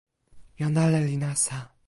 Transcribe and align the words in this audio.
jan 0.59 0.75
ale 0.83 0.99
li 1.07 1.15
nasa. 1.23 1.59